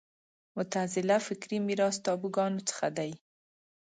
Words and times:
معتزله 0.55 1.17
فکري 1.27 1.57
میراث 1.67 1.95
تابوګانو 2.05 2.61
څخه 2.69 2.87
دی 2.97 3.11